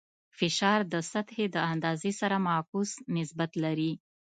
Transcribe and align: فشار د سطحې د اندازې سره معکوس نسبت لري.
فشار 0.37 0.79
د 0.93 0.95
سطحې 1.11 1.45
د 1.55 1.57
اندازې 1.73 2.11
سره 2.21 2.35
معکوس 2.47 2.91
نسبت 3.15 3.51
لري. 3.63 3.93